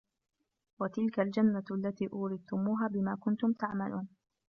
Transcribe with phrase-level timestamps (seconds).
[0.79, 4.07] وَتِلكَ الجَنَّةُ الَّتي أورِثتُموها بِما كُنتُم تَعمَلونَ